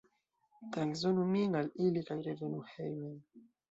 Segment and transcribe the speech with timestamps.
[0.77, 3.19] Transdonu min al ili kaj revenu hejmen.